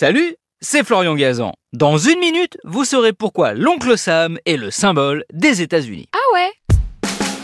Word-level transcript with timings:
Salut, 0.00 0.36
c'est 0.60 0.84
Florian 0.84 1.16
Gazan. 1.16 1.54
Dans 1.72 1.98
une 1.98 2.20
minute, 2.20 2.56
vous 2.62 2.84
saurez 2.84 3.12
pourquoi 3.12 3.54
l'oncle 3.54 3.98
Sam 3.98 4.38
est 4.46 4.56
le 4.56 4.70
symbole 4.70 5.24
des 5.32 5.60
États-Unis. 5.60 6.08
Ah 6.12 6.34
ouais? 6.34 6.50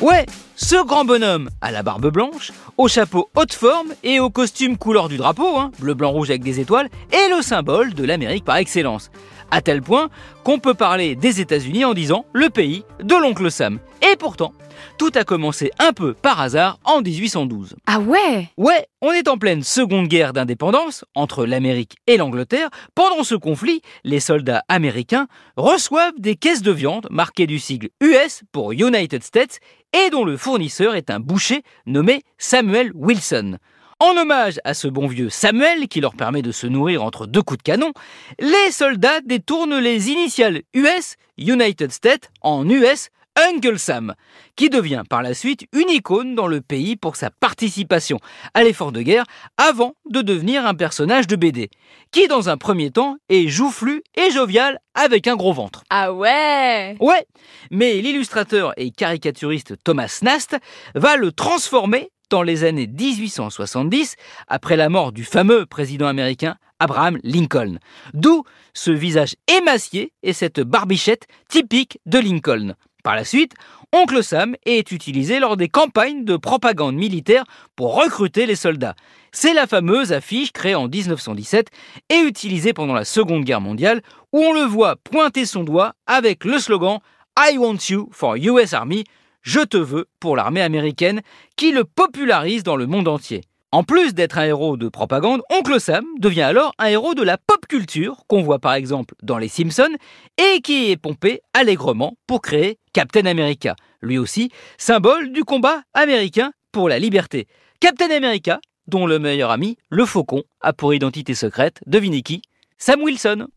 Ouais, 0.00 0.26
ce 0.56 0.84
grand 0.84 1.04
bonhomme 1.04 1.50
à 1.60 1.70
la 1.70 1.82
barbe 1.82 2.10
blanche, 2.10 2.52
au 2.78 2.88
chapeau 2.88 3.30
haute 3.34 3.54
forme 3.54 3.92
et 4.02 4.20
au 4.20 4.30
costume 4.30 4.76
couleur 4.76 5.08
du 5.08 5.16
drapeau, 5.16 5.58
hein, 5.58 5.70
bleu, 5.78 5.94
blanc, 5.94 6.10
rouge 6.10 6.30
avec 6.30 6.42
des 6.42 6.60
étoiles, 6.60 6.88
est 7.12 7.28
le 7.28 7.42
symbole 7.42 7.94
de 7.94 8.04
l'Amérique 8.04 8.44
par 8.44 8.56
excellence. 8.56 9.10
À 9.50 9.60
tel 9.62 9.82
point 9.82 10.08
qu'on 10.42 10.58
peut 10.58 10.74
parler 10.74 11.16
des 11.16 11.40
États-Unis 11.40 11.84
en 11.84 11.94
disant 11.94 12.24
le 12.32 12.50
pays 12.50 12.84
de 13.02 13.14
l'oncle 13.14 13.50
Sam. 13.50 13.78
Et 14.02 14.16
pourtant, 14.16 14.52
tout 14.98 15.10
a 15.14 15.24
commencé 15.24 15.70
un 15.78 15.92
peu 15.92 16.14
par 16.14 16.40
hasard 16.40 16.78
en 16.84 17.00
1812. 17.00 17.76
Ah 17.86 18.00
ouais? 18.00 18.48
Ouais, 18.56 18.86
on 19.00 19.12
est 19.12 19.28
en 19.28 19.38
pleine 19.38 19.62
seconde 19.62 20.08
guerre 20.08 20.32
d'indépendance 20.32 21.04
entre 21.14 21.46
l'Amérique 21.46 21.96
et 22.06 22.16
l'Angleterre. 22.16 22.68
Pendant 22.94 23.24
ce 23.24 23.34
conflit, 23.34 23.80
les 24.04 24.20
soldats 24.20 24.64
américains 24.68 25.26
reçoivent 25.56 26.18
des 26.18 26.36
caisses 26.36 26.62
de 26.62 26.72
viande 26.72 27.08
marquées 27.10 27.46
du 27.46 27.58
sigle 27.58 27.90
US 28.00 28.42
pour 28.52 28.72
United 28.72 29.22
States 29.22 29.60
et 29.94 30.10
dont 30.10 30.24
le 30.24 30.36
fournisseur 30.44 30.94
est 30.94 31.08
un 31.08 31.20
boucher 31.20 31.62
nommé 31.86 32.22
Samuel 32.36 32.92
Wilson. 32.94 33.56
En 33.98 34.14
hommage 34.14 34.60
à 34.64 34.74
ce 34.74 34.88
bon 34.88 35.06
vieux 35.06 35.30
Samuel 35.30 35.88
qui 35.88 36.02
leur 36.02 36.14
permet 36.14 36.42
de 36.42 36.52
se 36.52 36.66
nourrir 36.66 37.02
entre 37.02 37.26
deux 37.26 37.40
coups 37.40 37.56
de 37.56 37.62
canon, 37.62 37.94
les 38.38 38.70
soldats 38.70 39.22
détournent 39.22 39.78
les 39.78 40.10
initiales 40.10 40.60
US, 40.74 41.16
United 41.38 41.90
States, 41.90 42.30
en 42.42 42.68
US, 42.68 43.08
Uncle 43.36 43.78
Sam, 43.78 44.14
qui 44.56 44.70
devient 44.70 45.02
par 45.08 45.22
la 45.22 45.34
suite 45.34 45.66
une 45.72 45.90
icône 45.90 46.34
dans 46.34 46.46
le 46.46 46.60
pays 46.60 46.96
pour 46.96 47.16
sa 47.16 47.30
participation 47.30 48.18
à 48.54 48.62
l'effort 48.62 48.92
de 48.92 49.02
guerre 49.02 49.24
avant 49.56 49.94
de 50.08 50.22
devenir 50.22 50.66
un 50.66 50.74
personnage 50.74 51.26
de 51.26 51.36
BD, 51.36 51.70
qui 52.12 52.28
dans 52.28 52.48
un 52.48 52.56
premier 52.56 52.90
temps 52.90 53.16
est 53.28 53.48
joufflu 53.48 54.02
et 54.16 54.30
jovial 54.30 54.78
avec 54.94 55.26
un 55.26 55.36
gros 55.36 55.52
ventre. 55.52 55.82
Ah 55.90 56.12
ouais 56.12 56.96
Ouais, 57.00 57.26
mais 57.70 58.00
l'illustrateur 58.00 58.72
et 58.76 58.90
caricaturiste 58.90 59.74
Thomas 59.82 60.20
Nast 60.22 60.56
va 60.94 61.16
le 61.16 61.32
transformer 61.32 62.10
dans 62.30 62.42
les 62.42 62.64
années 62.64 62.86
1870, 62.86 64.16
après 64.48 64.76
la 64.76 64.88
mort 64.88 65.12
du 65.12 65.24
fameux 65.24 65.66
président 65.66 66.06
américain 66.06 66.56
Abraham 66.80 67.18
Lincoln. 67.22 67.78
D'où 68.12 68.44
ce 68.72 68.90
visage 68.90 69.36
émacié 69.46 70.12
et 70.22 70.32
cette 70.32 70.60
barbichette 70.60 71.26
typique 71.48 71.98
de 72.06 72.18
Lincoln. 72.18 72.74
Par 73.04 73.16
la 73.16 73.24
suite, 73.24 73.52
Oncle 73.92 74.24
Sam 74.24 74.56
est 74.64 74.90
utilisé 74.90 75.38
lors 75.38 75.58
des 75.58 75.68
campagnes 75.68 76.24
de 76.24 76.38
propagande 76.38 76.96
militaire 76.96 77.44
pour 77.76 78.02
recruter 78.02 78.46
les 78.46 78.56
soldats. 78.56 78.94
C'est 79.30 79.52
la 79.52 79.66
fameuse 79.66 80.10
affiche 80.10 80.52
créée 80.52 80.74
en 80.74 80.88
1917 80.88 81.68
et 82.08 82.20
utilisée 82.20 82.72
pendant 82.72 82.94
la 82.94 83.04
Seconde 83.04 83.44
Guerre 83.44 83.60
mondiale 83.60 84.00
où 84.32 84.38
on 84.38 84.54
le 84.54 84.62
voit 84.62 84.96
pointer 84.96 85.44
son 85.44 85.64
doigt 85.64 85.92
avec 86.06 86.44
le 86.44 86.58
slogan 86.58 87.00
I 87.38 87.58
want 87.58 87.76
you 87.90 88.08
for 88.10 88.36
US 88.36 88.72
Army, 88.72 89.04
je 89.42 89.60
te 89.60 89.76
veux 89.76 90.06
pour 90.18 90.34
l'armée 90.34 90.62
américaine, 90.62 91.20
qui 91.56 91.72
le 91.72 91.84
popularise 91.84 92.62
dans 92.62 92.76
le 92.76 92.86
monde 92.86 93.06
entier. 93.06 93.42
En 93.70 93.82
plus 93.82 94.14
d'être 94.14 94.38
un 94.38 94.44
héros 94.44 94.76
de 94.78 94.88
propagande, 94.88 95.42
Oncle 95.50 95.78
Sam 95.78 96.06
devient 96.20 96.42
alors 96.42 96.72
un 96.78 96.86
héros 96.86 97.14
de 97.14 97.22
la 97.22 97.36
pop 97.36 97.66
culture, 97.68 98.22
qu'on 98.28 98.40
voit 98.40 98.60
par 98.60 98.72
exemple 98.74 99.14
dans 99.22 99.36
Les 99.36 99.48
Simpsons, 99.48 99.96
et 100.38 100.62
qui 100.62 100.90
est 100.90 100.96
pompé 100.96 101.40
allègrement 101.52 102.16
pour 102.26 102.40
créer 102.40 102.78
Captain 102.94 103.26
America, 103.26 103.74
lui 104.02 104.18
aussi 104.18 104.50
symbole 104.78 105.32
du 105.32 105.42
combat 105.42 105.82
américain 105.94 106.52
pour 106.70 106.88
la 106.88 107.00
liberté. 107.00 107.48
Captain 107.80 108.10
America, 108.10 108.60
dont 108.86 109.06
le 109.06 109.18
meilleur 109.18 109.50
ami, 109.50 109.76
le 109.90 110.06
faucon, 110.06 110.44
a 110.60 110.72
pour 110.72 110.94
identité 110.94 111.34
secrète, 111.34 111.80
devinez 111.86 112.22
qui 112.22 112.40
Sam 112.78 113.02
Wilson. 113.02 113.48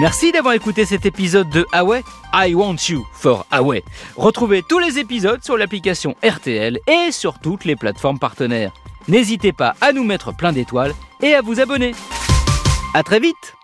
Merci 0.00 0.30
d'avoir 0.30 0.54
écouté 0.54 0.84
cet 0.84 1.06
épisode 1.06 1.50
de 1.50 1.66
Huawei 1.72 2.02
I 2.32 2.54
Want 2.54 2.76
You 2.88 3.04
for 3.14 3.46
Huawei. 3.50 3.82
Retrouvez 4.16 4.62
tous 4.68 4.78
les 4.78 5.00
épisodes 5.00 5.42
sur 5.42 5.56
l'application 5.56 6.14
RTL 6.22 6.78
et 6.86 7.10
sur 7.10 7.40
toutes 7.40 7.64
les 7.64 7.74
plateformes 7.74 8.20
partenaires. 8.20 8.72
N'hésitez 9.08 9.52
pas 9.52 9.74
à 9.80 9.92
nous 9.92 10.04
mettre 10.04 10.36
plein 10.36 10.52
d'étoiles 10.52 10.94
et 11.20 11.34
à 11.34 11.42
vous 11.42 11.58
abonner. 11.58 11.92
À 12.94 13.02
très 13.02 13.18
vite 13.18 13.57